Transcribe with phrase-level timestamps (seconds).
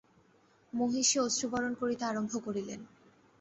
[0.73, 2.79] মহিষী অশ্রুবর্ষণ করিতে আরম্ভ করিলেন।